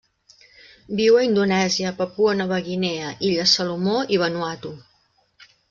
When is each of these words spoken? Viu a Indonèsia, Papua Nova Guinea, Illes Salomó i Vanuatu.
Viu 1.01 1.19
a 1.19 1.25
Indonèsia, 1.27 1.91
Papua 1.99 2.33
Nova 2.39 2.59
Guinea, 2.69 3.13
Illes 3.29 3.55
Salomó 3.61 3.97
i 4.17 4.21
Vanuatu. 4.25 4.77